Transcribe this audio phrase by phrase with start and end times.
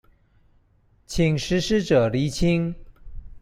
[1.05, 2.73] 請實施者釐清